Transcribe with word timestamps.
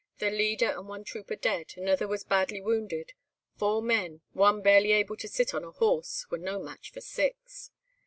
Their 0.17 0.31
leader 0.31 0.65
and 0.71 0.87
one 0.87 1.03
trooper 1.03 1.35
dead; 1.35 1.75
anither 1.77 2.07
was 2.07 2.23
badly 2.23 2.59
wounded. 2.59 3.13
Four 3.59 3.83
men—one 3.83 4.63
barely 4.63 4.93
able 4.93 5.15
to 5.17 5.27
sit 5.27 5.53
on 5.53 5.63
a 5.63 5.69
horse—were 5.69 6.39
no 6.39 6.57
match 6.57 6.89
for 6.91 7.01
six. 7.01 7.69